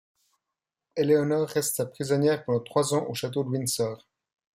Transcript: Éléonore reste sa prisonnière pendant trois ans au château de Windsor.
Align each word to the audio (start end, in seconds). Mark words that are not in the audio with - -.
Éléonore 0.95 1.47
reste 1.49 1.75
sa 1.75 1.85
prisonnière 1.85 2.43
pendant 2.43 2.61
trois 2.61 2.95
ans 2.95 3.05
au 3.07 3.13
château 3.13 3.43
de 3.43 3.49
Windsor. 3.49 4.07